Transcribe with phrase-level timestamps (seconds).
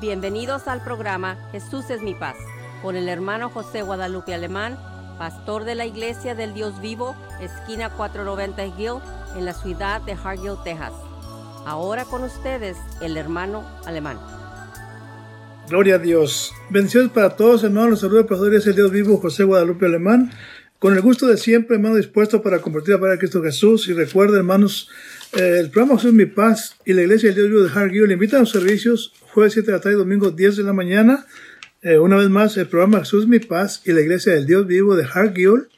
[0.00, 2.36] Bienvenidos al programa Jesús es mi paz
[2.82, 4.76] con el hermano José Guadalupe Alemán,
[5.18, 9.00] pastor de la Iglesia del Dios Vivo, esquina 490 Hill,
[9.38, 10.92] en la ciudad de Hargill, Texas.
[11.64, 14.18] Ahora con ustedes el hermano Alemán.
[15.66, 16.52] Gloria a Dios.
[16.68, 17.90] Bendiciones para todos, hermanos.
[17.92, 20.30] Los saludos pastor es el Dios Vivo, José Guadalupe Alemán.
[20.78, 23.88] Con el gusto de siempre, hermano, dispuesto para compartir la palabra de Cristo Jesús.
[23.88, 24.90] Y recuerden, hermanos,
[25.36, 28.38] el programa Jesús Mi Paz y la Iglesia del Dios Vivo de Hargill le invitan
[28.38, 31.26] a los servicios jueves 7 de la tarde y domingo 10 de la mañana.
[31.82, 34.96] Eh, una vez más, el programa Jesús Mi Paz y la Iglesia del Dios Vivo
[34.96, 35.68] de Hargill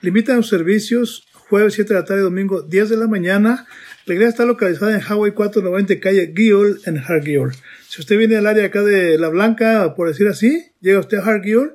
[0.00, 3.06] le invitan a los servicios jueves 7 de la tarde y domingo 10 de la
[3.06, 3.66] mañana.
[4.06, 7.50] La iglesia está localizada en Hawaii 490, calle Gill, en Hargill.
[7.88, 11.24] Si usted viene del área acá de La Blanca, por decir así, llega usted a
[11.24, 11.72] Hargill,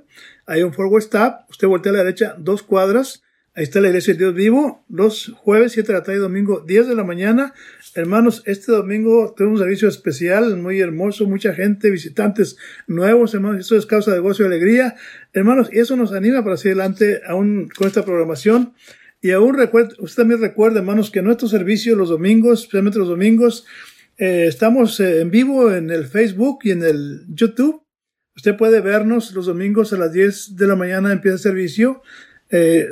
[0.47, 3.21] hay un forward stop, usted voltea a la derecha dos cuadras,
[3.57, 6.63] Ahí está la iglesia del Dios vivo, los jueves, 7 de la tarde y domingo,
[6.67, 7.55] 10 de la mañana.
[7.95, 13.75] Hermanos, este domingo tenemos un servicio especial, muy hermoso, mucha gente, visitantes nuevos, hermanos, eso
[13.75, 14.93] es causa de gozo y alegría.
[15.33, 18.75] Hermanos, y eso nos anima para seguir adelante aún con esta programación.
[19.23, 23.65] Y aún recuerda, usted también recuerda, hermanos, que nuestro servicio los domingos, especialmente los domingos,
[24.19, 27.81] eh, estamos eh, en vivo en el Facebook y en el YouTube.
[28.35, 32.03] Usted puede vernos los domingos a las 10 de la mañana empieza el servicio.
[32.49, 32.87] Eh,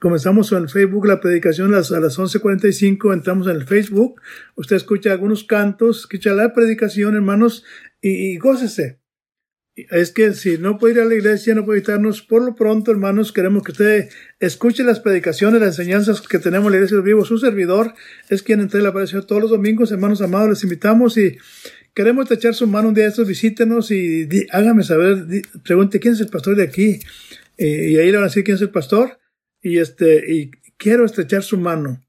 [0.00, 4.20] comenzamos en Facebook la predicación a las, a las 11.45, entramos en el Facebook,
[4.56, 7.64] usted escucha algunos cantos, escucha la predicación, hermanos,
[8.00, 8.98] y, y gócese.
[9.76, 12.90] Es que si no puede ir a la iglesia, no puede visitarnos, por lo pronto,
[12.90, 14.08] hermanos, queremos que usted
[14.40, 17.24] escuche las predicaciones, las enseñanzas que tenemos en la iglesia vivo.
[17.24, 17.94] Su servidor
[18.28, 21.38] es quien entrega la predicación todos los domingos, hermanos amados, les invitamos y
[21.94, 25.24] queremos echar su mano un día de estos, visítenos y hágame saber,
[25.62, 27.00] pregunte quién es el pastor de aquí.
[27.56, 29.19] Eh, y ahí le van a decir quién es el pastor
[29.62, 32.00] y este, y quiero estrechar su mano.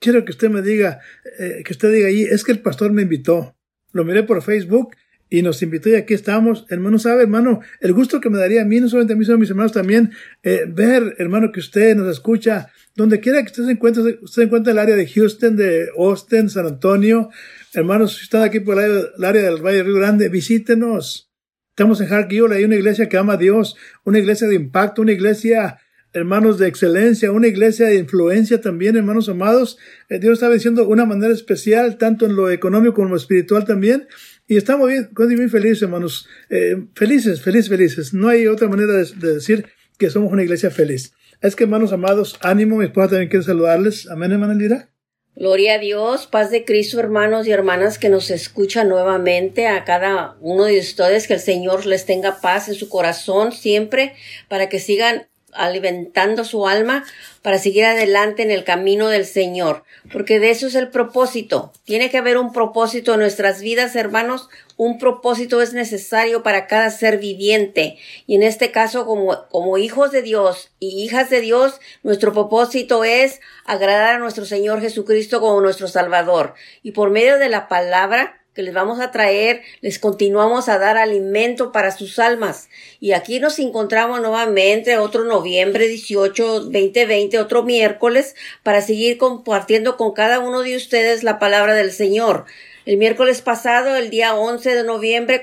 [0.00, 1.00] Quiero que usted me diga,
[1.38, 3.56] eh, que usted diga ahí, es que el pastor me invitó.
[3.92, 4.94] Lo miré por Facebook
[5.30, 6.66] y nos invitó y aquí estamos.
[6.68, 9.36] Hermano, sabe, hermano, el gusto que me daría a mí, no solamente a mí, sino
[9.36, 13.64] a mis hermanos también, eh, ver, hermano, que usted nos escucha, donde quiera que usted
[13.64, 17.30] se encuentre, usted se encuentre en el área de Houston, de Austin, San Antonio.
[17.72, 21.32] Hermanos, si están aquí por el área, del Valle Río Grande, visítenos.
[21.70, 23.74] Estamos en Hargill, hay una iglesia que ama a Dios,
[24.04, 25.78] una iglesia de impacto, una iglesia
[26.14, 29.78] hermanos de excelencia, una iglesia de influencia también, hermanos amados.
[30.08, 34.06] Eh, Dios está diciendo una manera especial, tanto en lo económico como lo espiritual también.
[34.46, 36.28] Y estamos bien, muy felices, hermanos.
[36.50, 38.14] Eh, felices, felices, felices.
[38.14, 39.66] No hay otra manera de, decir
[39.98, 41.12] que somos una iglesia feliz.
[41.40, 42.76] Es que, hermanos amados, ánimo.
[42.76, 44.08] Mi esposa también quiere saludarles.
[44.08, 44.90] Amén, hermana Lira.
[45.36, 50.36] Gloria a Dios, paz de Cristo, hermanos y hermanas que nos escuchan nuevamente, a cada
[50.40, 54.14] uno de ustedes, que el Señor les tenga paz en su corazón siempre,
[54.48, 57.04] para que sigan alimentando su alma
[57.42, 61.72] para seguir adelante en el camino del Señor, porque de eso es el propósito.
[61.84, 64.48] Tiene que haber un propósito en nuestras vidas, hermanos.
[64.76, 67.98] Un propósito es necesario para cada ser viviente.
[68.26, 73.04] Y en este caso, como, como hijos de Dios y hijas de Dios, nuestro propósito
[73.04, 76.54] es agradar a nuestro Señor Jesucristo como nuestro Salvador.
[76.82, 80.96] Y por medio de la palabra, que les vamos a traer, les continuamos a dar
[80.96, 82.68] alimento para sus almas.
[83.00, 90.12] Y aquí nos encontramos nuevamente otro noviembre 18, 2020, otro miércoles, para seguir compartiendo con
[90.12, 92.44] cada uno de ustedes la palabra del Señor.
[92.86, 95.42] El miércoles pasado, el día 11 de noviembre,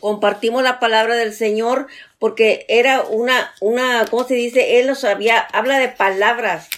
[0.00, 1.86] compartimos la palabra del Señor
[2.18, 4.80] porque era una, una, ¿cómo se dice?
[4.80, 6.70] Él nos había, habla de palabras,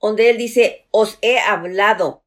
[0.00, 2.21] donde Él dice, os he hablado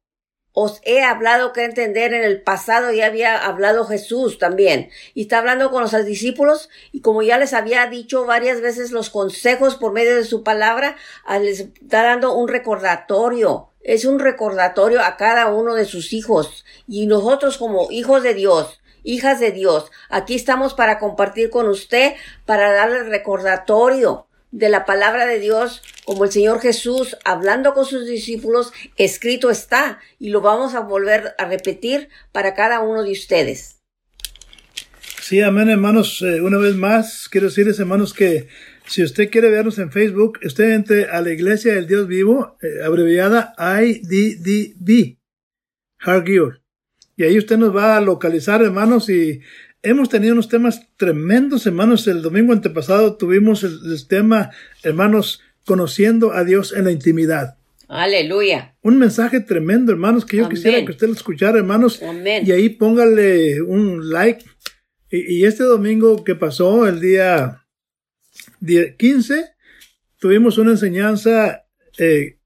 [0.58, 4.88] os he hablado que entender en el pasado ya había hablado Jesús también.
[5.12, 9.10] Y está hablando con los discípulos y como ya les había dicho varias veces los
[9.10, 10.96] consejos por medio de su palabra,
[11.42, 13.68] les está dando un recordatorio.
[13.82, 16.64] Es un recordatorio a cada uno de sus hijos.
[16.88, 22.14] Y nosotros como hijos de Dios, hijas de Dios, aquí estamos para compartir con usted,
[22.46, 28.06] para darle recordatorio de la palabra de Dios, como el Señor Jesús hablando con sus
[28.06, 33.76] discípulos, escrito está y lo vamos a volver a repetir para cada uno de ustedes.
[35.20, 36.22] Sí, amén, hermanos.
[36.22, 38.48] Eh, una vez más, quiero decirles, hermanos, que
[38.86, 42.82] si usted quiere vernos en Facebook, usted entre a la Iglesia del Dios Vivo, eh,
[42.82, 45.18] abreviada IDDB,
[45.98, 46.62] Hargill.
[47.14, 49.40] Y ahí usted nos va a localizar, hermanos, y
[49.86, 52.06] hemos tenido unos temas tremendos, hermanos.
[52.08, 54.50] El domingo antepasado tuvimos el, tema,
[54.82, 57.56] hermanos, conociendo a Dios en la intimidad.
[57.88, 58.76] Aleluya.
[58.82, 62.00] Un mensaje tremendo, hermanos, que yo quisiera que usted lo escuchara, hermanos.
[62.44, 64.44] Y ahí póngale un like.
[65.08, 67.64] Y, este domingo que pasó, el día,
[68.98, 69.54] 15,
[70.18, 71.64] tuvimos una enseñanza
[71.96, 72.38] eh,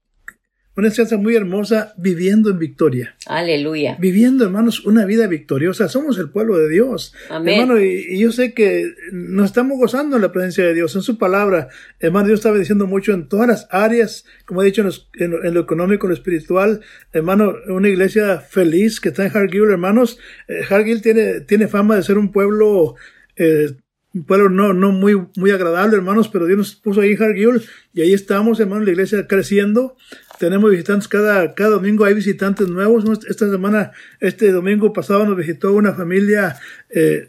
[0.75, 3.15] una enseñanza muy hermosa, viviendo en victoria.
[3.27, 3.97] Aleluya.
[3.99, 5.89] Viviendo, hermanos, una vida victoriosa.
[5.89, 7.13] Somos el pueblo de Dios.
[7.29, 7.59] Amén.
[7.59, 11.01] Hermano, y, y yo sé que nos estamos gozando en la presencia de Dios, en
[11.01, 11.67] su palabra.
[11.99, 15.31] Hermano, Dios estaba diciendo mucho en todas las áreas, como he dicho, en, los- en
[15.31, 16.79] lo- en lo económico, en lo espiritual.
[17.11, 20.19] Hermano, una iglesia feliz que está en Hargill, hermanos.
[20.47, 22.95] Eh, Hargill tiene, tiene fama de ser un pueblo,
[23.35, 23.73] eh,
[24.13, 27.61] un pueblo no, no muy, muy agradable, hermanos, pero Dios nos puso ahí en Hargill
[27.93, 29.95] y ahí estamos, hermano, la iglesia creciendo.
[30.41, 33.05] Tenemos visitantes cada, cada domingo, hay visitantes nuevos.
[33.05, 33.13] ¿no?
[33.13, 36.57] Esta semana, este domingo pasado nos visitó una familia,
[36.89, 37.27] eh,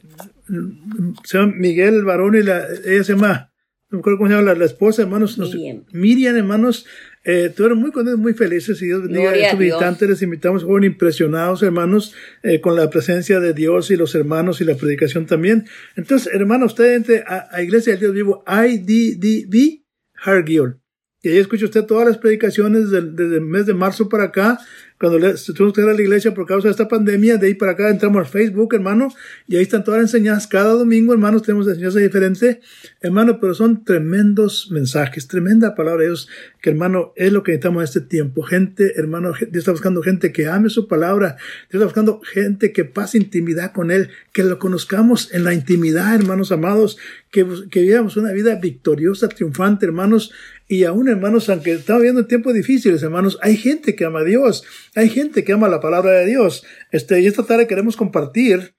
[1.25, 3.53] se llama Miguel Barón y la, ella se llama,
[3.91, 5.37] no me acuerdo cómo se llama la, la esposa, hermanos.
[5.37, 5.85] nos- Miriam.
[5.93, 6.87] Miriam, hermanos,
[7.25, 10.09] eh, estuvieron muy contentos, muy felices y Dios bendiga Gloria a estos visitantes.
[10.09, 14.65] Les invitamos, fueron impresionados, hermanos, eh, con la presencia de Dios y los hermanos y
[14.65, 15.67] la predicación también.
[15.97, 19.83] Entonces, hermanos, usted entre a, a Iglesia del Dios Vivo, IDDB,
[20.15, 20.77] Hargill.
[21.23, 24.59] Y ahí escucha usted todas las predicaciones desde el mes de marzo para acá,
[24.99, 27.55] cuando le, tuvimos que ir a la iglesia por causa de esta pandemia, de ahí
[27.55, 29.09] para acá entramos al Facebook, hermano,
[29.49, 30.47] y ahí están todas las enseñanzas.
[30.47, 32.59] Cada domingo, hermanos, tenemos enseñanzas diferentes,
[33.01, 36.29] hermano, pero son tremendos mensajes, tremenda palabra de Dios,
[36.61, 38.43] que hermano, es lo que necesitamos en este tiempo.
[38.43, 41.37] Gente, hermano, Dios está buscando gente que ame su palabra,
[41.71, 46.15] Dios está buscando gente que pase intimidad con Él, que lo conozcamos en la intimidad,
[46.15, 46.97] hermanos amados,
[47.33, 50.33] que, que vivamos una vida victoriosa, triunfante, hermanos,
[50.73, 54.65] y aún, hermanos, aunque estamos viviendo tiempos difíciles, hermanos, hay gente que ama a Dios,
[54.95, 56.65] hay gente que ama la palabra de Dios.
[56.93, 58.75] Este, y esta tarde queremos compartir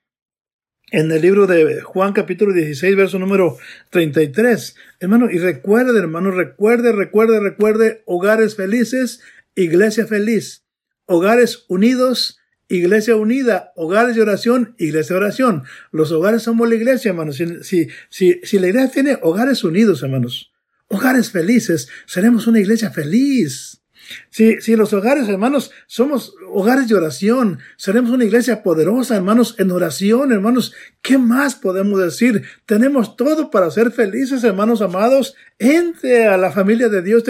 [0.90, 3.58] en el libro de Juan capítulo 16, verso número
[3.92, 4.76] 33.
[5.02, 9.22] Hermano, y recuerde, hermano, recuerde, recuerde, recuerde, hogares felices,
[9.54, 10.66] iglesia feliz,
[11.06, 12.40] hogares unidos,
[12.70, 15.64] iglesia unida, hogares de oración, iglesia de oración.
[15.92, 17.36] Los hogares somos la iglesia, hermanos.
[17.36, 20.53] Si, si, si, si la iglesia tiene hogares unidos, hermanos,
[20.94, 23.80] hogares felices, seremos una iglesia feliz.
[24.30, 29.72] Si, si los hogares, hermanos, somos hogares de oración, seremos una iglesia poderosa, hermanos, en
[29.72, 30.74] oración, hermanos.
[31.02, 32.44] ¿Qué más podemos decir?
[32.66, 35.36] Tenemos todo para ser felices, hermanos amados.
[35.58, 37.24] Entre a la familia de Dios,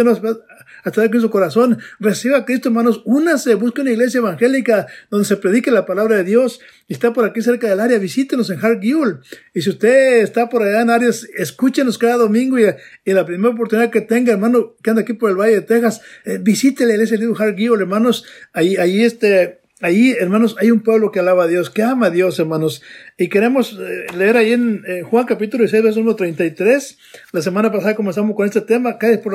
[0.92, 1.80] través de su corazón.
[2.00, 3.02] Reciba a Cristo, hermanos.
[3.06, 6.60] Únase, busque una iglesia evangélica donde se predique la palabra de Dios.
[6.88, 9.20] Y está por aquí cerca del área, visítenos en Hargill.
[9.54, 12.66] Y si usted está por allá en áreas, escúchenos cada domingo y,
[13.06, 16.02] y la primera oportunidad que tenga, hermano, que anda aquí por el Valle de Texas,
[16.26, 18.26] eh, visite la iglesia de Hargill, hermanos.
[18.52, 22.10] Ahí, ahí este, Ahí, hermanos, hay un pueblo que alaba a Dios, que ama a
[22.10, 22.82] Dios, hermanos.
[23.18, 26.98] Y queremos eh, leer ahí en Juan capítulo 16, verso 1, 33.
[27.34, 28.98] La semana pasada comenzamos con este tema.
[28.98, 29.34] Cae por,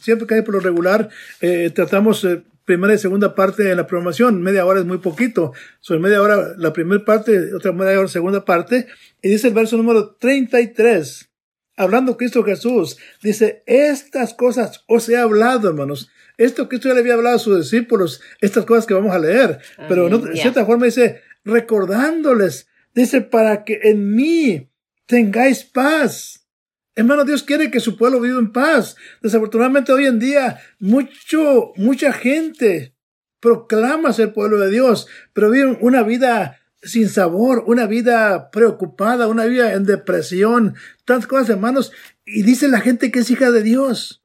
[0.00, 1.10] siempre cae por lo regular.
[1.42, 4.40] Eh, tratamos eh, primera y segunda parte en la programación.
[4.40, 5.52] Media hora es muy poquito.
[5.80, 8.86] Sobre media hora la primera parte, otra media hora segunda parte.
[9.20, 11.28] Y dice el verso número 33.
[11.76, 16.10] Hablando Cristo Jesús, dice, estas cosas os he hablado, hermanos.
[16.38, 19.60] Esto Cristo ya le había hablado a sus discípulos, estas cosas que vamos a leer.
[19.76, 20.42] Amén, Pero no, de ya.
[20.42, 24.70] cierta forma dice, recordándoles, dice, para que en mí
[25.06, 26.46] tengáis paz.
[26.94, 28.96] Hermano, Dios quiere que su pueblo viva en paz.
[29.22, 32.94] Desafortunadamente hoy en día, mucho, mucha gente
[33.40, 39.44] proclama ser pueblo de Dios, pero viven una vida sin sabor, una vida preocupada, una
[39.46, 40.74] vida en depresión,
[41.04, 41.92] tantas cosas, hermanos.
[42.24, 44.21] Y dice la gente que es hija de Dios.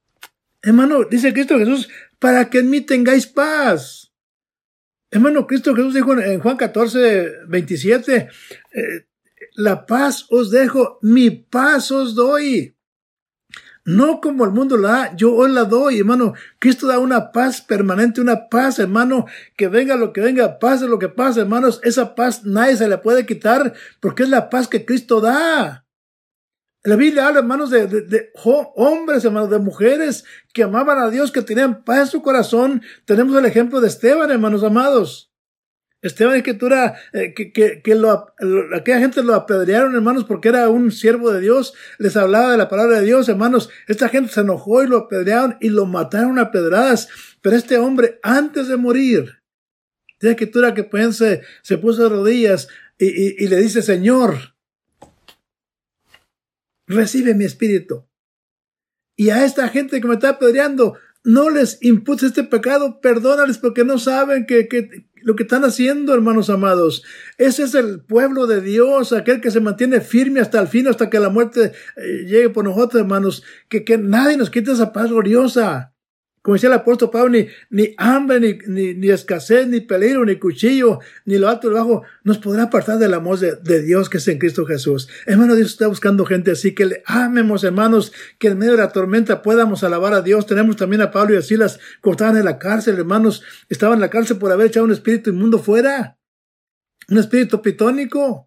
[0.67, 1.87] Hermano, dice Cristo Jesús,
[2.19, 4.11] para que en mí tengáis paz.
[5.09, 8.27] Hermano, Cristo Jesús dijo en- Juan 14, 27,
[8.73, 9.07] eh,
[9.55, 12.75] la paz os dejo, mi paz os doy.
[13.85, 16.33] No como el mundo la da, yo os la doy, hermano.
[16.59, 20.99] Cristo da una paz permanente, una paz, hermano, que venga lo que venga, pase lo
[20.99, 21.79] que pase, hermanos.
[21.83, 25.86] Esa paz nadie se la puede quitar porque es la paz que Cristo da.
[26.87, 28.29] La Biblia habla, hermanos, de, de- de
[28.75, 32.81] hombres, hermanos, de mujeres que amaban a Dios, que tenían paz en su corazón.
[33.03, 35.33] Tenemos el ejemplo de Esteban, hermanos amados.
[36.01, 38.27] Esteban escritura eh, que, que, que lo,
[38.73, 42.69] aquella gente lo apedrearon, hermanos, porque era un siervo de Dios, les hablaba de la
[42.69, 43.69] palabra de Dios, hermanos.
[43.89, 47.09] Esta gente se enojó y lo apedrearon y lo mataron a pedradas.
[47.41, 49.41] Pero este hombre, antes de morir,
[50.21, 54.55] dice escritura que pues, se, se puso de rodillas y- y le dice, Señor,
[56.87, 58.07] recibe mi espíritu.
[59.15, 63.83] Y a esta gente que me está apedreando, no les imputes este pecado, perdónales porque
[63.83, 67.03] no saben que, que lo que están haciendo, hermanos amados.
[67.37, 71.09] Ese es el pueblo de Dios, aquel que se mantiene firme hasta el fin, hasta
[71.09, 73.43] que la muerte eh, llegue por nosotros, hermanos.
[73.67, 75.93] Que, que nadie nos quite esa paz gloriosa.
[76.47, 81.01] Como decía el apóstol Pablo, ni, ni hambre, ni, ni, escasez, ni peligro, ni cuchillo,
[81.25, 84.19] ni lo alto ni lo bajo, nos podrá apartar del amor de, de, Dios que
[84.19, 85.09] es en Cristo Jesús.
[85.25, 88.93] Hermano, Dios está buscando gente así, que le amemos, hermanos, que en medio de la
[88.93, 90.45] tormenta podamos alabar a Dios.
[90.45, 94.09] Tenemos también a Pablo y a Silas, cortaban en la cárcel, hermanos, estaban en la
[94.09, 96.17] cárcel por haber echado un espíritu inmundo fuera.
[97.09, 98.46] Un espíritu pitónico.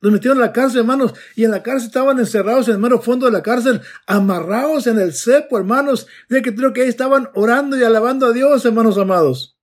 [0.00, 3.02] Los metieron en la cárcel, hermanos, y en la cárcel estaban encerrados en el mero
[3.02, 6.06] fondo de la cárcel, amarrados en el cepo, hermanos.
[6.28, 9.58] De que creo que ahí estaban orando y alabando a Dios, hermanos amados.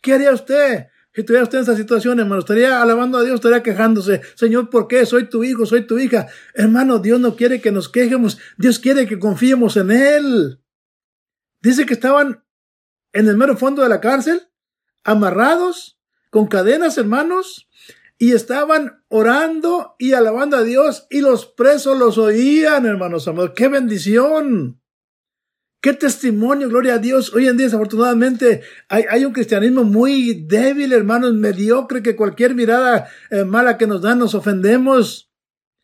[0.00, 2.40] ¿Qué haría usted si estuviera usted en esta situación, hermano?
[2.40, 4.20] Estaría alabando a Dios, estaría quejándose.
[4.36, 5.04] Señor, ¿por qué?
[5.04, 6.28] Soy tu hijo, soy tu hija.
[6.54, 8.38] Hermano, Dios no quiere que nos quejemos.
[8.58, 10.62] Dios quiere que confiemos en Él.
[11.60, 12.44] Dice que estaban
[13.12, 14.40] en el mero fondo de la cárcel,
[15.02, 15.98] amarrados,
[16.30, 17.68] con cadenas, hermanos
[18.18, 23.52] y estaban orando y alabando a Dios y los presos los oían, hermanos amados.
[23.54, 24.82] ¡Qué bendición!
[25.80, 26.68] ¡Qué testimonio!
[26.68, 27.32] Gloria a Dios.
[27.32, 33.08] Hoy en día, desafortunadamente, hay, hay un cristianismo muy débil, hermanos, mediocre, que cualquier mirada
[33.30, 35.30] eh, mala que nos dan nos ofendemos.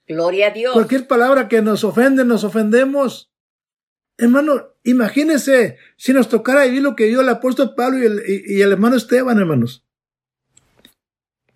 [0.09, 0.73] Gloria a Dios.
[0.73, 3.33] Cualquier palabra que nos ofende, nos ofendemos.
[4.19, 8.61] Hermano, imagínese si nos tocara vivir lo que dio el apóstol Pablo y el, y
[8.61, 9.84] el hermano Esteban, hermanos.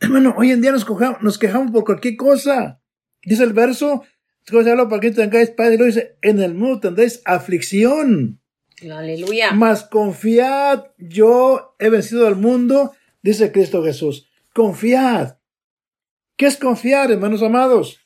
[0.00, 0.87] Hermano, hoy en día nos,
[1.21, 2.81] nos quejamos por cualquier cosa.
[3.23, 4.05] Dice el verso,
[4.50, 8.40] para que tengáis padre, lo dice, en el mundo tendréis aflicción.
[8.83, 9.52] Aleluya.
[9.52, 14.28] Mas confiad, yo he vencido al mundo, dice Cristo Jesús.
[14.55, 15.37] Confiad.
[16.37, 18.00] ¿Qué es confiar, hermanos amados?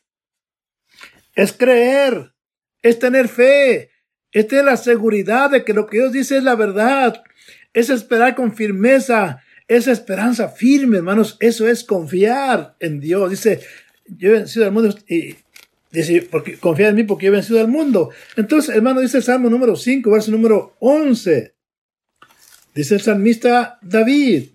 [1.35, 2.35] Es creer,
[2.81, 3.91] es tener fe,
[4.33, 7.23] es tener la seguridad de que lo que Dios dice es la verdad,
[7.75, 9.43] es esperar con firmeza,
[9.77, 13.31] esa esperanza firme, hermanos, eso es confiar en Dios.
[13.31, 13.61] Dice,
[14.07, 15.37] yo he vencido al mundo y
[15.91, 18.11] dice, porque confía en mí porque yo he vencido al mundo.
[18.37, 21.55] Entonces, hermano, dice el Salmo número 5, verso número 11.
[22.75, 24.49] Dice el salmista David,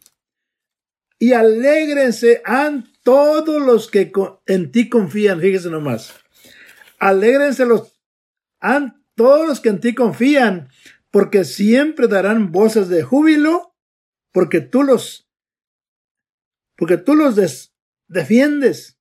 [1.19, 4.11] y alégrense a todos los que
[4.45, 6.13] en ti confían, fíjese nomás.
[6.99, 7.93] Alégrense los,
[8.59, 10.69] a todos los que en ti confían,
[11.11, 13.76] porque siempre darán voces de júbilo
[14.37, 15.27] porque tú los,
[16.77, 17.71] porque tú los
[18.07, 18.99] defiendes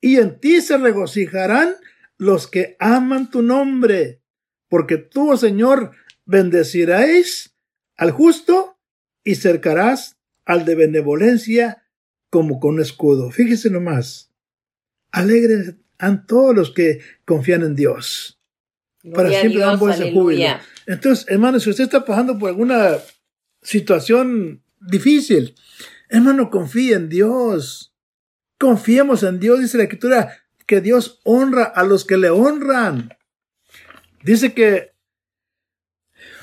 [0.00, 1.76] y en ti se regocijarán
[2.18, 4.24] los que aman tu nombre,
[4.68, 5.92] porque tú, oh Señor,
[6.24, 7.54] bendeciréis
[7.96, 8.80] al justo
[9.22, 11.86] y cercarás al de benevolencia
[12.28, 13.30] como con escudo.
[13.30, 14.32] Fíjese nomás.
[15.12, 18.40] Alegren a todos los que confían en Dios.
[19.14, 20.58] para siempre dan ese júbilo.
[20.86, 22.98] Entonces, hermanos, si usted está pasando por alguna
[23.66, 25.54] situación difícil.
[26.08, 27.92] Hermano, confía en Dios.
[28.58, 33.10] Confiemos en Dios, dice la escritura, que Dios honra a los que le honran.
[34.22, 34.92] Dice que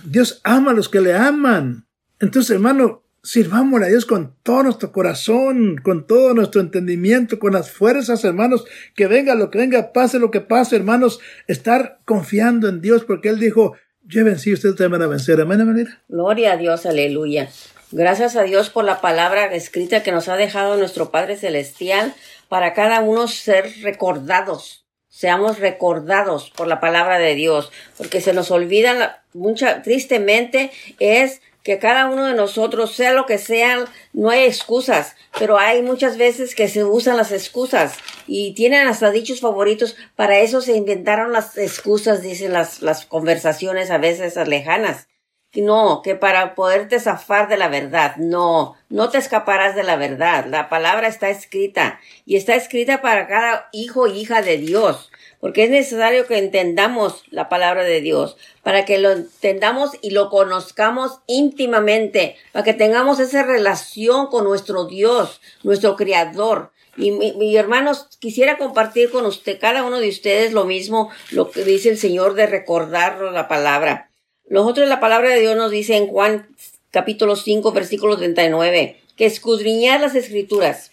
[0.03, 1.87] Dios ama a los que le aman.
[2.19, 7.71] Entonces, hermano, sirvámosle a Dios con todo nuestro corazón, con todo nuestro entendimiento, con las
[7.71, 8.65] fuerzas, hermanos,
[8.95, 13.29] que venga lo que venga, pase lo que pase, hermanos, estar confiando en Dios, porque
[13.29, 15.39] Él dijo, yo vencí, ustedes también a vencer.
[15.39, 15.87] Amén.
[16.07, 17.49] Gloria a Dios, aleluya.
[17.91, 22.13] Gracias a Dios por la palabra escrita que nos ha dejado nuestro Padre Celestial
[22.49, 24.85] para cada uno ser recordados.
[25.09, 31.79] Seamos recordados por la palabra de Dios, porque se nos olvida mucha, tristemente es que
[31.79, 36.55] cada uno de nosotros, sea lo que sea, no hay excusas, pero hay muchas veces
[36.55, 37.95] que se usan las excusas
[38.27, 39.95] y tienen hasta dichos favoritos.
[40.15, 45.07] Para eso se inventaron las excusas, dicen las, las conversaciones a veces lejanas.
[45.55, 50.45] No, que para poderte zafar de la verdad, no, no te escaparás de la verdad.
[50.47, 55.11] La palabra está escrita y está escrita para cada hijo e hija de Dios
[55.43, 60.29] porque es necesario que entendamos la palabra de Dios, para que lo entendamos y lo
[60.29, 66.71] conozcamos íntimamente, para que tengamos esa relación con nuestro Dios, nuestro Creador.
[66.95, 71.65] Y mi, hermanos, quisiera compartir con usted, cada uno de ustedes, lo mismo, lo que
[71.65, 74.12] dice el Señor de recordar la palabra.
[74.53, 76.47] Nosotros la palabra de Dios nos dice en Juan
[76.91, 80.91] capítulo 5, versículo 39, que escudriñar las escrituras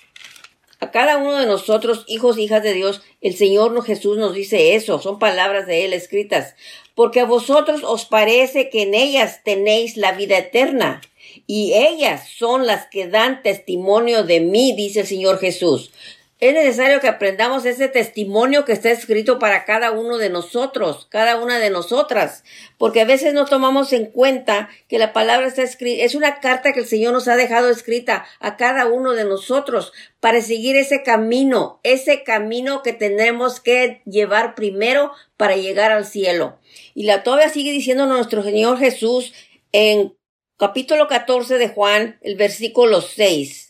[0.81, 4.77] a cada uno de nosotros, hijos e hijas de Dios, el Señor Jesús nos dice
[4.77, 6.55] eso, son palabras de Él escritas,
[6.95, 11.03] porque a vosotros os parece que en ellas tenéis la vida eterna,
[11.47, 15.93] y ellas son las que dan testimonio de mí, dice el Señor Jesús.
[16.41, 21.37] Es necesario que aprendamos ese testimonio que está escrito para cada uno de nosotros, cada
[21.39, 22.45] una de nosotras,
[22.79, 26.73] porque a veces no tomamos en cuenta que la palabra está escrita, es una carta
[26.73, 31.03] que el Señor nos ha dejado escrita a cada uno de nosotros para seguir ese
[31.03, 36.59] camino, ese camino que tenemos que llevar primero para llegar al cielo.
[36.95, 39.35] Y la todavía sigue diciendo nuestro Señor Jesús
[39.73, 40.17] en
[40.57, 43.70] capítulo 14 de Juan, el versículo 6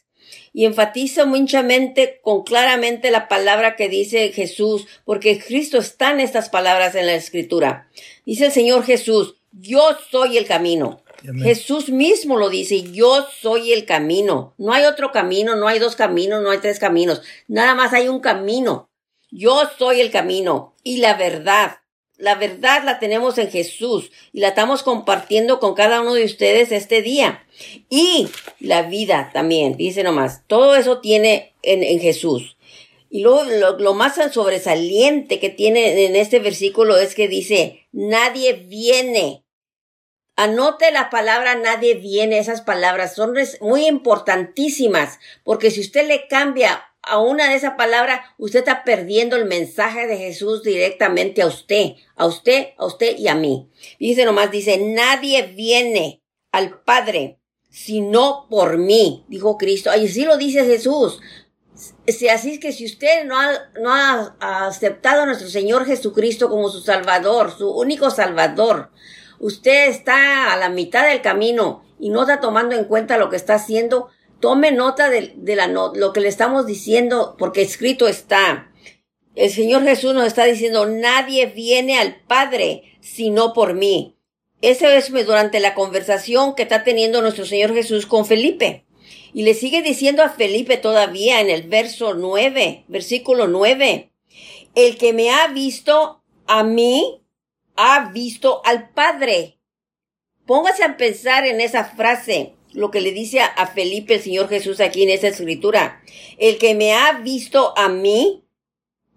[0.52, 6.48] y enfatiza muchamente con claramente la palabra que dice Jesús, porque Cristo está en estas
[6.48, 7.88] palabras en la escritura.
[8.26, 11.02] Dice el Señor Jesús, yo soy el camino.
[11.42, 14.54] Jesús mismo lo dice, yo soy el camino.
[14.56, 18.08] No hay otro camino, no hay dos caminos, no hay tres caminos, nada más hay
[18.08, 18.88] un camino.
[19.30, 21.78] Yo soy el camino y la verdad.
[22.20, 26.70] La verdad la tenemos en Jesús y la estamos compartiendo con cada uno de ustedes
[26.70, 27.46] este día.
[27.88, 32.58] Y la vida también, dice nomás, todo eso tiene en, Jesús.
[33.08, 38.52] Y luego lo, lo, más sobresaliente que tiene en este versículo es que dice, nadie
[38.52, 39.42] viene.
[40.36, 46.89] Anote la palabra nadie viene, esas palabras son muy importantísimas, porque si usted le cambia
[47.02, 51.94] a una de esas palabras, usted está perdiendo el mensaje de Jesús directamente a usted,
[52.16, 53.70] a usted, a usted y a mí.
[53.98, 57.40] Dice nomás, dice, nadie viene al Padre
[57.70, 59.90] sino por mí, dijo Cristo.
[59.96, 61.20] Y así lo dice Jesús.
[62.06, 66.50] Si así es que si usted no ha, no ha aceptado a nuestro Señor Jesucristo
[66.50, 68.90] como su Salvador, su único Salvador,
[69.38, 73.36] usted está a la mitad del camino y no está tomando en cuenta lo que
[73.36, 78.72] está haciendo, Tome nota de, la lo que le estamos diciendo, porque escrito está.
[79.34, 84.16] El Señor Jesús nos está diciendo, nadie viene al Padre sino por mí.
[84.62, 88.84] Ese es durante la conversación que está teniendo nuestro Señor Jesús con Felipe.
[89.32, 94.12] Y le sigue diciendo a Felipe todavía en el verso 9, versículo 9,
[94.74, 97.22] el que me ha visto a mí,
[97.76, 99.58] ha visto al Padre.
[100.46, 104.80] Póngase a pensar en esa frase lo que le dice a Felipe el Señor Jesús
[104.80, 106.02] aquí en esa escritura.
[106.38, 108.44] El que me ha visto a mí,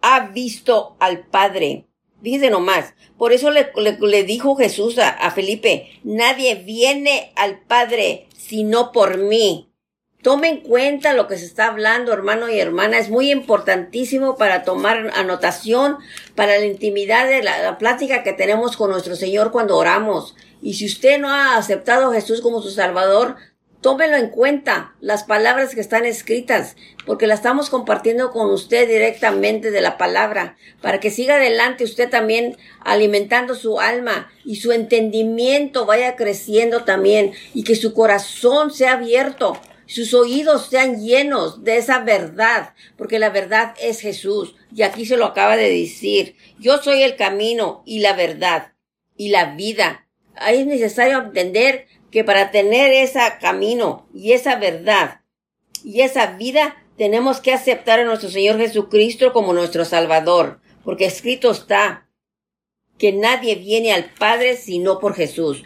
[0.01, 1.85] ha visto al Padre.
[2.21, 2.93] Fíjese nomás.
[3.17, 9.72] Por eso le, dijo Jesús a, Felipe, nadie viene al Padre sino por mí.
[10.23, 12.97] Tome en cuenta lo que se está hablando, hermano y hermana.
[12.97, 15.97] Es muy importantísimo para tomar anotación,
[16.33, 20.33] para la intimidad de la, plática que tenemos con nuestro Señor cuando oramos.
[20.61, 23.35] Y si usted no ha aceptado a Jesús como su Salvador,
[23.81, 29.71] tómelo en cuenta, las palabras que están escritas, porque la estamos compartiendo con usted directamente
[29.71, 35.85] de la palabra, para que siga adelante usted también alimentando su alma y su entendimiento
[35.85, 39.59] vaya creciendo también y que su corazón sea abierto,
[39.93, 44.55] sus oídos sean llenos de esa verdad, porque la verdad es Jesús.
[44.75, 48.73] Y aquí se lo acaba de decir, yo soy el camino y la verdad
[49.15, 50.03] y la vida
[50.35, 55.21] ahí es necesario entender que para tener ese camino y esa verdad
[55.83, 61.51] y esa vida, tenemos que aceptar a nuestro Señor Jesucristo como nuestro Salvador, porque escrito
[61.51, 62.07] está
[62.97, 65.63] que nadie viene al Padre sino por Jesús.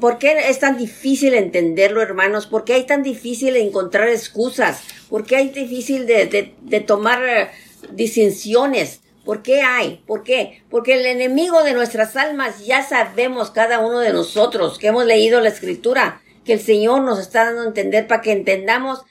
[0.00, 2.46] ¿Por qué es tan difícil entenderlo, hermanos?
[2.46, 4.82] ¿Por qué hay tan difícil encontrar excusas?
[5.08, 7.50] ¿Por qué hay difícil de, de, de tomar eh,
[7.92, 9.00] distinciones?
[9.24, 10.02] ¿Por qué hay?
[10.06, 10.62] ¿Por qué?
[10.68, 15.40] Porque el enemigo de nuestras almas ya sabemos cada uno de nosotros que hemos leído
[15.40, 19.02] la escritura, que el Señor nos está dando a entender para que entendamos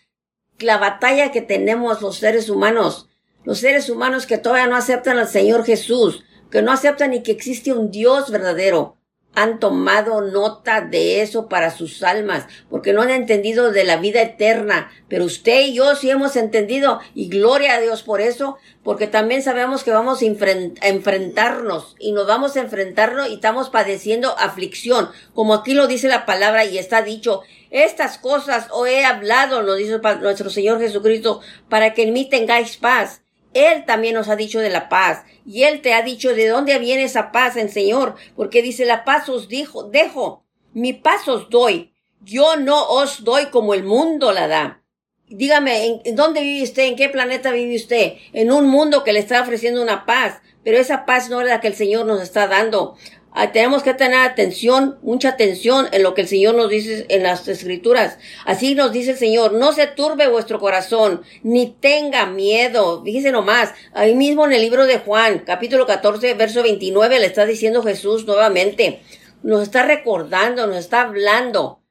[0.60, 3.10] la batalla que tenemos los seres humanos,
[3.44, 7.32] los seres humanos que todavía no aceptan al Señor Jesús, que no aceptan ni que
[7.32, 8.98] existe un Dios verdadero,
[9.36, 14.22] han tomado nota de eso para sus almas, porque no han entendido de la vida
[14.22, 14.92] eterna.
[15.08, 19.42] Pero usted y yo sí hemos entendido, y gloria a Dios por eso, porque también
[19.42, 25.54] sabemos que vamos a enfrentarnos, y nos vamos a enfrentarnos y estamos padeciendo aflicción, como
[25.54, 27.42] aquí lo dice la palabra y está dicho,
[27.72, 32.78] estas cosas os he hablado, nos dice nuestro Señor Jesucristo, para que en mí tengáis
[32.78, 33.23] paz.
[33.54, 35.24] Él también nos ha dicho de la paz.
[35.46, 38.16] Y Él te ha dicho de dónde viene esa paz en Señor.
[38.36, 41.94] Porque dice, la paz os dijo, dejo, mi paz os doy.
[42.22, 44.84] Yo no os doy como el mundo la da.
[45.28, 46.84] Dígame, ¿en, dónde vive usted?
[46.84, 48.14] ¿En qué planeta vive usted?
[48.34, 50.42] En un mundo que le está ofreciendo una paz.
[50.64, 52.96] Pero esa paz no es la que el Señor nos está dando.
[53.36, 57.24] Ah, tenemos que tener atención, mucha atención en lo que el Señor nos dice en
[57.24, 58.20] las escrituras.
[58.46, 63.04] Así nos dice el Señor, no se turbe vuestro corazón, ni tenga miedo.
[63.04, 67.46] Fíjese nomás, ahí mismo en el libro de Juan, capítulo 14, verso 29, le está
[67.46, 69.02] diciendo Jesús nuevamente,
[69.42, 71.83] nos está recordando, nos está hablando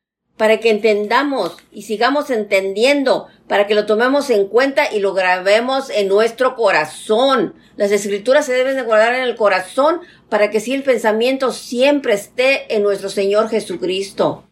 [0.42, 5.88] para que entendamos y sigamos entendiendo, para que lo tomemos en cuenta y lo grabemos
[5.88, 7.54] en nuestro corazón.
[7.76, 12.14] Las escrituras se deben de guardar en el corazón para que si el pensamiento siempre
[12.14, 14.50] esté en nuestro Señor Jesucristo.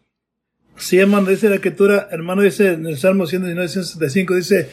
[0.76, 4.70] Sí, hermano, dice la escritura, hermano, dice en el Salmo 119, 175, dice,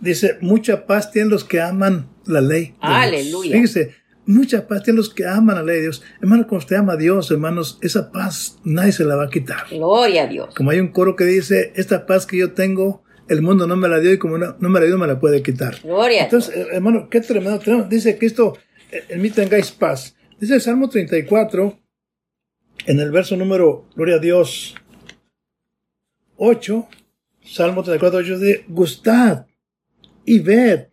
[0.00, 2.76] dice, mucha paz tienen los que aman la ley.
[2.80, 3.56] Aleluya.
[3.56, 3.94] Fíjese,
[4.26, 6.02] mucha paz tienen los que aman a la ley de Dios.
[6.20, 9.66] Hermano, cuando usted ama a Dios, hermanos, esa paz nadie se la va a quitar.
[9.70, 10.54] Gloria a Dios.
[10.54, 13.88] Como hay un coro que dice, esta paz que yo tengo, el mundo no me
[13.88, 15.80] la dio y como no, me la dio, me la puede quitar.
[15.82, 16.24] Gloria.
[16.24, 17.60] Entonces, hermano, qué tremendo.
[17.88, 18.56] Dice Cristo,
[18.90, 20.16] en mí tengáis paz.
[20.38, 21.78] Dice el Salmo 34,
[22.86, 24.74] en el verso número, gloria a Dios,
[26.36, 26.88] 8,
[27.42, 29.46] Salmo 34, 8, dice, gustad
[30.24, 30.88] y ved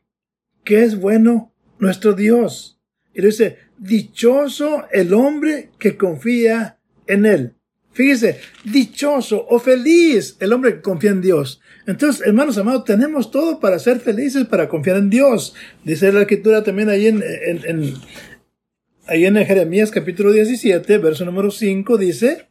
[0.64, 2.73] que es bueno nuestro Dios.
[3.14, 7.56] Dice, dichoso el hombre que confía en él.
[7.94, 11.62] Fíjese, dichoso o feliz el hombre que confía en Dios.
[11.86, 15.54] Entonces, hermanos amados, tenemos todo para ser felices, para confiar en Dios.
[15.84, 17.94] Dice la escritura también ahí en, en,
[19.06, 22.50] ahí en Jeremías capítulo 17, verso número 5, dice,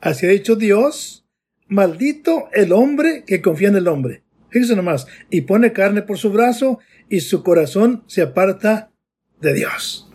[0.00, 1.26] así ha dicho Dios,
[1.68, 4.22] maldito el hombre que confía en el hombre.
[4.48, 6.78] Fíjese nomás, y pone carne por su brazo
[7.10, 8.90] y su corazón se aparta
[9.40, 10.08] de Dios.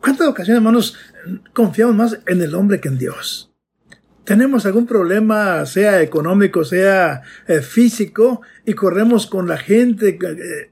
[0.00, 0.96] ¿Cuántas ocasiones, hermanos,
[1.52, 3.48] confiamos más en el hombre que en Dios?
[4.28, 10.18] tenemos algún problema, sea económico, sea eh, físico, y corremos con la gente.
[10.20, 10.70] Eh,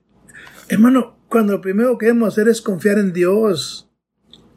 [0.69, 3.89] hermano, cuando lo primero que debemos hacer es confiar en Dios.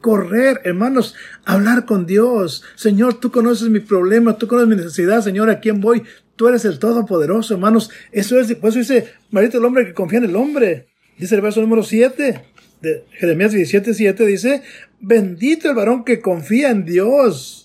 [0.02, 1.14] Correr, hermanos,
[1.46, 2.62] hablar con Dios.
[2.74, 6.02] Señor, tú conoces mi problema, tú conoces mi necesidad, Señor, ¿a quién voy?
[6.36, 7.90] Tú eres el Todopoderoso, hermanos.
[8.12, 10.88] Eso es, por eso dice, marito el hombre que confía en el hombre.
[11.16, 12.49] Dice el verso número 7
[12.80, 14.62] de Jeremías 17, 7, dice,
[15.00, 17.60] bendito el varón que confía en Dios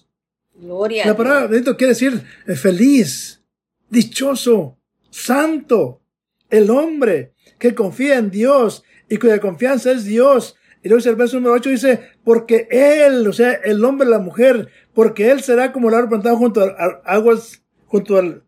[0.57, 1.05] Gloria.
[1.05, 3.41] La palabra bendito quiere decir eh, feliz,
[3.89, 4.77] dichoso,
[5.09, 6.01] santo.
[6.49, 10.55] El hombre que confía en Dios y cuya confianza es Dios.
[10.81, 14.19] Y luego dice el verso número 8 dice, porque él, o sea, el hombre, la
[14.19, 18.43] mujer, porque él será como el árbol plantado junto a aguas, junto al,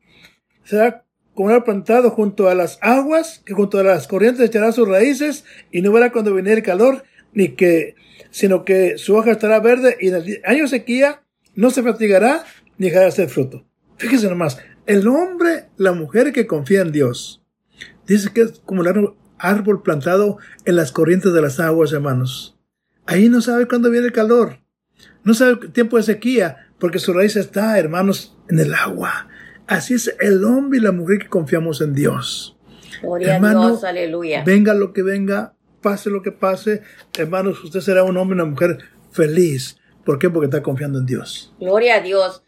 [0.64, 1.04] será
[1.38, 5.46] como árbol plantado junto a las aguas, que junto a las corrientes echará sus raíces,
[5.72, 7.94] y no verá cuando viene el calor, ni que,
[8.32, 11.22] sino que su hoja estará verde, y en el año sequía
[11.54, 12.44] no se fatigará
[12.80, 13.68] ni dejará de hacer fruto.
[13.98, 17.44] Fíjese nomás, el hombre, la mujer que confía en Dios,
[18.08, 22.58] dice que es como el árbol plantado en las corrientes de las aguas, hermanos.
[23.06, 24.58] Ahí no sabe cuándo viene el calor,
[25.24, 29.28] no sabe el tiempo de sequía, porque su raíz está, hermanos, en el agua.
[29.68, 32.58] Así es el hombre y la mujer que confiamos en Dios.
[33.02, 34.44] Gloria Hermano, a Dios, aleluya.
[34.44, 36.82] Venga lo que venga, pase lo que pase,
[37.18, 38.80] hermanos, usted será un hombre y una mujer
[39.12, 39.78] feliz
[40.08, 40.30] ¿Por qué?
[40.30, 41.54] Porque está confiando en Dios.
[41.60, 42.42] Gloria a Dios.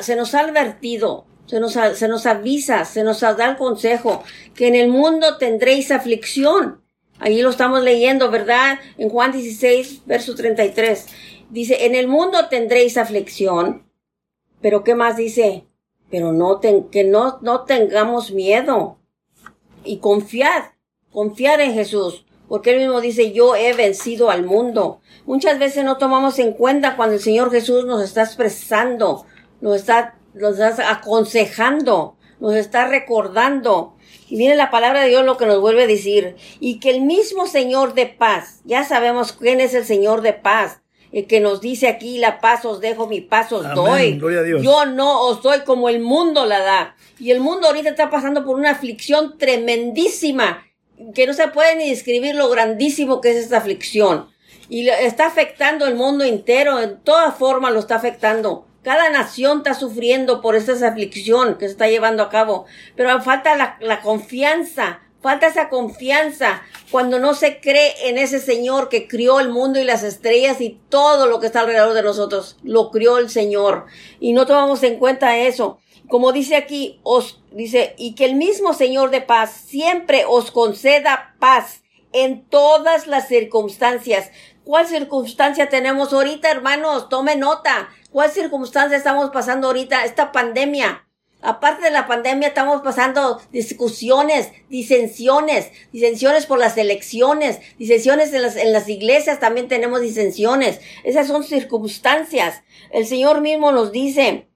[0.00, 4.68] se nos ha advertido, se nos, se nos avisa, se nos da el consejo que
[4.68, 6.80] en el mundo tendréis aflicción.
[7.18, 8.78] Allí lo estamos leyendo, ¿verdad?
[8.96, 11.08] En Juan 16, verso 33.
[11.50, 13.82] Dice, en el mundo tendréis aflicción.
[14.62, 15.66] Pero ¿qué más dice?
[16.12, 18.98] Pero no que no, no tengamos miedo.
[19.82, 20.64] Y confiad,
[21.10, 22.26] confiar en Jesús.
[22.48, 25.00] Porque él mismo dice, yo he vencido al mundo.
[25.24, 29.24] Muchas veces no tomamos en cuenta cuando el Señor Jesús nos está expresando,
[29.62, 33.96] nos está, nos está aconsejando, nos está recordando.
[34.28, 36.36] Y viene la palabra de Dios lo que nos vuelve a decir.
[36.60, 40.81] Y que el mismo Señor de paz, ya sabemos quién es el Señor de paz,
[41.12, 44.18] el que nos dice aquí, la paz os dejo, mi paz os doy.
[44.62, 46.96] Yo no os doy como el mundo la da.
[47.18, 50.66] Y el mundo ahorita está pasando por una aflicción tremendísima,
[51.14, 54.32] que no se puede ni describir lo grandísimo que es esta aflicción
[54.72, 58.66] y está afectando el mundo entero, en toda forma lo está afectando.
[58.82, 62.64] Cada nación está sufriendo por esta aflicción que se está llevando a cabo,
[62.96, 68.88] pero falta la, la confianza, falta esa confianza cuando no se cree en ese Señor
[68.88, 72.58] que crió el mundo y las estrellas y todo lo que está alrededor de nosotros.
[72.62, 73.86] Lo crió el Señor
[74.20, 75.78] y no tomamos en cuenta eso.
[76.08, 81.34] Como dice aquí, os dice, y que el mismo Señor de paz siempre os conceda
[81.38, 81.82] paz
[82.12, 84.30] en todas las circunstancias.
[84.64, 87.08] ¿Cuál circunstancia tenemos ahorita, hermanos?
[87.08, 87.88] Tome nota.
[88.10, 90.04] ¿Cuál circunstancia estamos pasando ahorita?
[90.04, 91.06] Esta pandemia.
[91.42, 98.54] Aparte de la pandemia, estamos pasando discusiones, disensiones, disensiones por las elecciones, disensiones en las,
[98.54, 100.80] en las iglesias también tenemos disensiones.
[101.02, 102.62] Esas son circunstancias.
[102.92, 104.48] El Señor mismo nos dice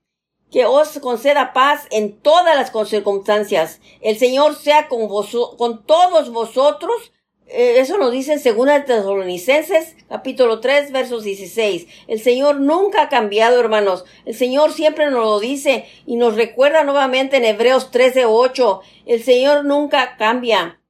[0.53, 3.81] que os conceda paz en todas las circunstancias.
[4.01, 7.13] El Señor sea con, vos, con todos vosotros
[7.57, 11.87] eso nos dice en Segunda Tesalonicenses, capítulo 3, versos 16.
[12.07, 14.05] El Señor nunca ha cambiado, hermanos.
[14.27, 18.81] El Señor siempre nos lo dice y nos recuerda nuevamente en Hebreos 13, 8.
[19.07, 20.83] El Señor nunca cambia.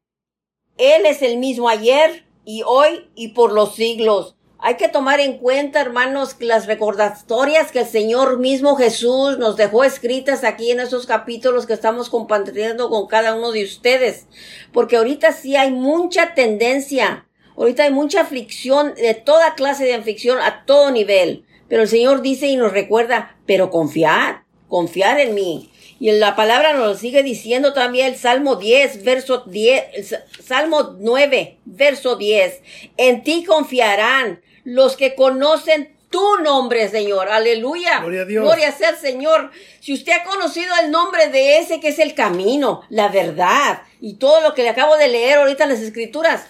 [0.76, 4.35] Él es el mismo ayer y hoy y por los siglos.
[4.66, 9.84] Hay que tomar en cuenta, hermanos, las recordatorias que el Señor mismo Jesús nos dejó
[9.84, 14.26] escritas aquí en esos capítulos que estamos compartiendo con cada uno de ustedes.
[14.72, 20.40] Porque ahorita sí hay mucha tendencia, Ahorita hay mucha aflicción, de toda clase de aflicción,
[20.40, 21.44] a todo nivel.
[21.68, 25.70] Pero el Señor dice y nos recuerda, pero confiar, confiar en mí.
[26.00, 30.96] Y en la palabra nos lo sigue diciendo también el Salmo 10, verso 10, Salmo
[30.98, 32.62] 9, verso 10.
[32.96, 37.28] En ti confiarán los que conocen tu nombre, Señor.
[37.28, 38.00] Aleluya.
[38.00, 38.44] Gloria a Dios.
[38.44, 39.52] Gloria sea al Señor.
[39.78, 44.14] Si usted ha conocido el nombre de ese que es el camino, la verdad y
[44.14, 46.46] todo lo que le acabo de leer ahorita en las escrituras,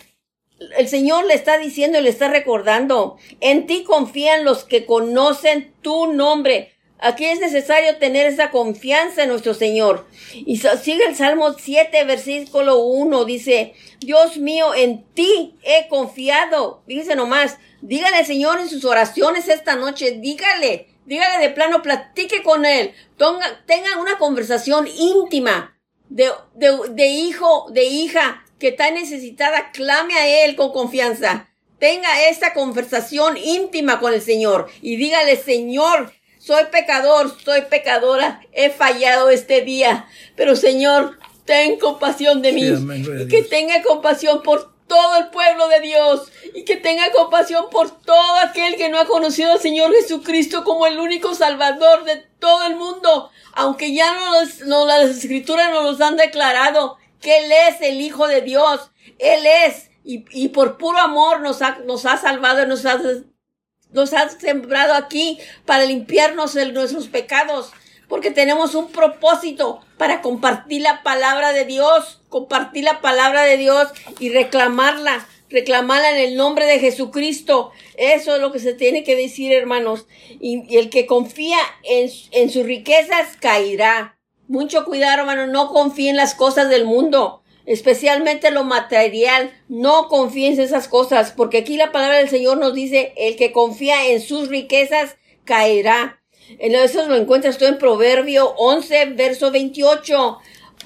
[0.79, 5.75] el Señor le está diciendo y le está recordando, en ti confían los que conocen
[5.83, 6.73] tu nombre.
[6.99, 10.07] Aquí es necesario tener esa confianza en nuestro Señor.
[10.33, 16.83] Y sigue el Salmo 7, versículo 1, dice, Dios mío, en ti he confiado.
[16.87, 22.65] Dice nomás, dígale Señor en sus oraciones esta noche, dígale, dígale de plano, platique con
[22.65, 25.79] Él, tenga, tenga una conversación íntima
[26.09, 31.51] de, de, de hijo, de hija, que está necesitada, clame a Él con confianza.
[31.79, 36.11] Tenga esta conversación íntima con el Señor y dígale, Señor,
[36.47, 40.07] soy pecador, soy pecadora, he fallado este día,
[40.37, 45.81] pero Señor, ten compasión de mí y que tenga compasión por todo el pueblo de
[45.81, 50.63] Dios y que tenga compasión por todo aquel que no ha conocido al Señor Jesucristo
[50.63, 54.15] como el único Salvador de todo el mundo, aunque ya
[54.67, 58.93] no, las escrituras nos los han declarado que Él es el Hijo de Dios.
[59.19, 59.91] Él es.
[60.05, 63.01] Y, y por puro amor nos ha, nos ha salvado, nos ha,
[63.97, 67.73] nos ha sembrado aquí para limpiarnos de nuestros pecados.
[68.09, 73.89] Porque tenemos un propósito para compartir la palabra de Dios, compartir la palabra de Dios
[74.21, 77.73] y reclamarla, reclamarla en el nombre de Jesucristo.
[77.97, 80.07] Eso es lo que se tiene que decir, hermanos.
[80.41, 84.17] Y, el que confía en, en sus riquezas caerá.
[84.47, 89.53] Mucho cuidado, hermano, no confíen en las cosas del mundo, especialmente lo material.
[89.69, 93.53] No confíen en esas cosas, porque aquí la palabra del Señor nos dice, el que
[93.53, 96.23] confía en sus riquezas caerá.
[96.59, 100.39] En eso lo encuentras tú en Proverbio 11, verso 28.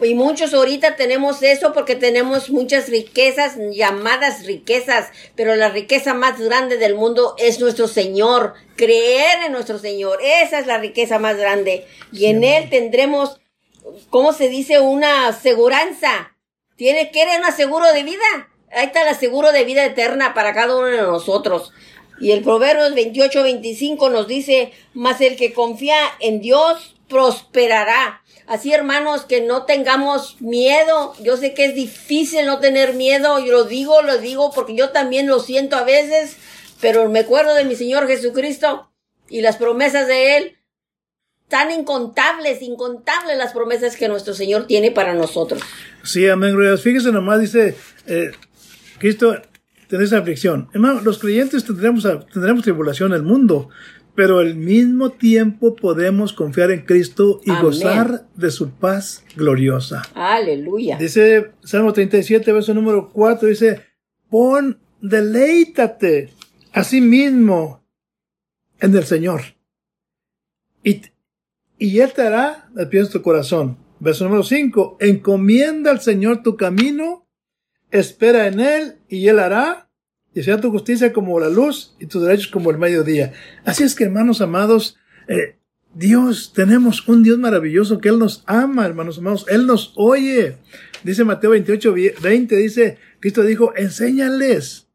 [0.03, 6.41] Y muchos ahorita tenemos eso porque tenemos muchas riquezas, llamadas riquezas, pero la riqueza más
[6.41, 8.55] grande del mundo es nuestro Señor.
[8.77, 11.87] Creer en nuestro Señor, esa es la riqueza más grande.
[12.13, 13.41] Y en Él tendremos
[14.11, 14.81] ¿cómo se dice?
[14.81, 16.37] Una aseguranza.
[16.81, 18.49] Tiene que un aseguro de vida.
[18.73, 21.75] Ahí está el aseguro de vida eterna para cada uno de nosotros.
[22.19, 28.23] Y el Proverbios 28, 25 nos dice, mas el que confía en Dios prosperará.
[28.47, 31.13] Así, hermanos, que no tengamos miedo.
[31.23, 33.39] Yo sé que es difícil no tener miedo.
[33.41, 36.39] Yo lo digo, lo digo porque yo también lo siento a veces,
[36.81, 38.91] pero me acuerdo de mi Señor Jesucristo
[39.29, 40.60] y las promesas de Él
[41.51, 45.61] tan incontables, incontables las promesas que nuestro Señor tiene para nosotros.
[46.03, 48.31] Sí, amén, Fíjese nomás, dice eh,
[48.99, 49.37] Cristo,
[49.89, 50.71] tenéis aflicción.
[50.73, 53.69] Hermano, los creyentes tendremos, tendremos tribulación en el mundo,
[54.15, 60.03] pero al mismo tiempo podemos confiar en Cristo y gozar de su paz gloriosa.
[60.15, 60.97] Aleluya.
[60.97, 63.83] Dice Salmo 37, verso número 4, dice,
[64.31, 66.31] pon, deleítate
[66.73, 67.85] a sí mismo
[68.79, 69.43] en el Señor.
[70.83, 71.03] Y,
[71.81, 73.79] y Él te hará el tu corazón.
[74.01, 74.99] Verso número 5.
[75.01, 77.27] Encomienda al Señor tu camino,
[77.91, 79.91] espera en Él y Él hará,
[80.35, 83.33] y sea tu justicia como la luz y tus derechos como el mediodía.
[83.65, 85.57] Así es que, hermanos amados, eh,
[85.95, 89.47] Dios, tenemos un Dios maravilloso que Él nos ama, hermanos amados.
[89.49, 90.59] Él nos oye.
[91.03, 94.87] Dice Mateo 28, 20, dice, Cristo dijo, enséñales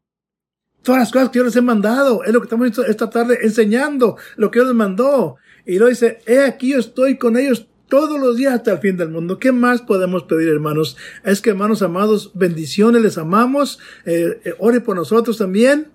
[0.86, 2.22] todas las cosas que yo les he mandado.
[2.22, 5.36] Es lo que estamos esta tarde enseñando, lo que Dios les mandó.
[5.66, 8.96] Y luego dice, he aquí yo estoy con ellos todos los días hasta el fin
[8.96, 9.38] del mundo.
[9.38, 10.96] ¿Qué más podemos pedir, hermanos?
[11.24, 13.78] Es que, hermanos amados, bendiciones, les amamos.
[14.04, 15.88] Eh, eh, ore por nosotros también.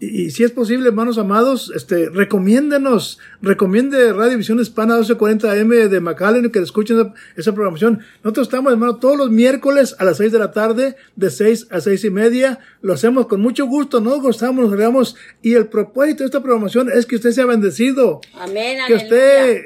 [0.00, 6.00] Y, si es posible, hermanos amados, este, recomiéndenos, recomiende Radio Visión Hispana 1240 M de
[6.00, 8.00] McAllen que escuchen esa, programación.
[8.22, 11.80] Nosotros estamos, hermanos, todos los miércoles a las 6 de la tarde, de 6 a
[11.80, 12.58] 6 y media.
[12.82, 15.16] Lo hacemos con mucho gusto, nos gozamos, nos regamos.
[15.42, 18.20] Y el propósito de esta programación es que usted sea bendecido.
[18.34, 19.62] Amén, Que usted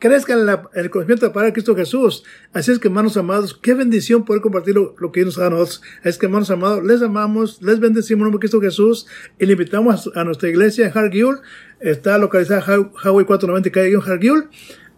[0.00, 2.24] crezca en, el conocimiento de Padre Cristo Jesús.
[2.52, 5.82] Así es que, hermanos amados, qué bendición poder compartir lo, que nos da a nosotros.
[6.02, 9.06] Es que, hermanos amados, les amamos, les bendecimos en nombre de Cristo Jesús
[9.38, 11.36] y le invitamos a, nuestra iglesia en Hargill.
[11.78, 14.48] Está localizada en Highway 490, calle en Hargill.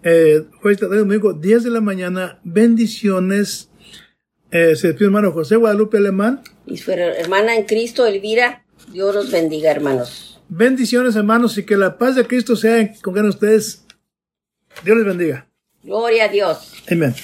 [0.05, 2.41] Eh, jueves, tarde, domingo, 10 de la mañana.
[2.45, 3.71] Bendiciones.
[4.51, 6.43] Eh, se despide hermano José Guadalupe Alemán.
[6.67, 8.65] Y su hermana en Cristo, Elvira.
[8.93, 10.41] Dios los bendiga, hermanos.
[10.49, 13.82] Bendiciones, hermanos, y que la paz de Cristo sea con ustedes
[14.82, 15.46] Dios les bendiga.
[15.82, 16.82] Gloria a Dios.
[16.90, 17.14] Amén.